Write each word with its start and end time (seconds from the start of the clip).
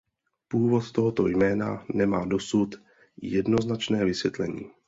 Původ 0.47 0.91
tohoto 0.91 1.27
jména 1.27 1.85
nemá 1.93 2.25
dosud 2.25 2.75
jednoznačné 3.21 4.05
vysvětlení. 4.05 4.71